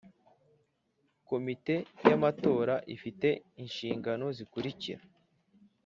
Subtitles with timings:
[1.29, 1.75] Komite
[2.07, 3.27] y amatora ifite
[3.63, 5.01] inshingano zikurikira